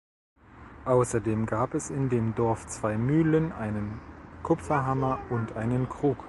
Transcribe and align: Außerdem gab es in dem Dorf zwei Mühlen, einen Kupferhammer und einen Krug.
Außerdem 0.85 1.45
gab 1.45 1.75
es 1.75 1.91
in 1.91 2.09
dem 2.09 2.33
Dorf 2.33 2.65
zwei 2.65 2.97
Mühlen, 2.97 3.51
einen 3.51 4.01
Kupferhammer 4.41 5.19
und 5.29 5.53
einen 5.55 5.87
Krug. 5.89 6.17